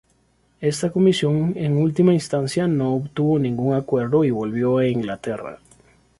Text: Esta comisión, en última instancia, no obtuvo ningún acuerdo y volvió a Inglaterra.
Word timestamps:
Esta 0.61 0.89
comisión, 0.89 1.53
en 1.55 1.77
última 1.77 2.11
instancia, 2.11 2.67
no 2.67 2.95
obtuvo 2.95 3.37
ningún 3.37 3.75
acuerdo 3.75 4.23
y 4.23 4.31
volvió 4.31 4.79
a 4.79 4.87
Inglaterra. 4.87 5.59